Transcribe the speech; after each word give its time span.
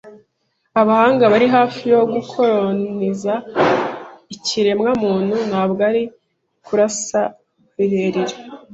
"Abahanga 0.81 1.23
bari 1.33 1.47
hafi 1.55 1.81
yo 1.93 2.01
gukoroniza 2.13 3.33
ikiremwa 4.35 4.89
muntu?" 5.03 5.35
"Ntabwo 5.49 5.79
ari 5.89 6.03
kurasa 6.65 7.21
rirerire" 7.77 8.35